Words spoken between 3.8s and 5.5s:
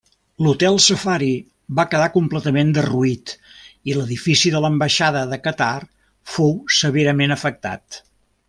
i l'edifici de l'ambaixada de